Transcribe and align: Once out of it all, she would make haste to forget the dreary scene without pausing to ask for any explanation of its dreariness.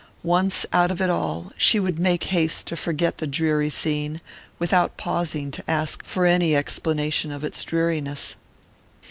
Once 0.23 0.65
out 0.73 0.89
of 0.89 0.99
it 0.99 1.11
all, 1.11 1.53
she 1.57 1.79
would 1.79 1.99
make 1.99 2.23
haste 2.33 2.65
to 2.65 2.75
forget 2.75 3.19
the 3.19 3.27
dreary 3.27 3.69
scene 3.69 4.19
without 4.57 4.97
pausing 4.97 5.51
to 5.51 5.63
ask 5.69 6.03
for 6.03 6.25
any 6.25 6.55
explanation 6.55 7.31
of 7.31 7.43
its 7.43 7.63
dreariness. 7.63 8.35